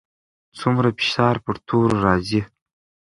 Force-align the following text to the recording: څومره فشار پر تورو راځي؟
څومره 0.59 0.89
فشار 0.97 1.35
پر 1.45 1.55
تورو 1.67 1.97
راځي؟ 2.05 2.41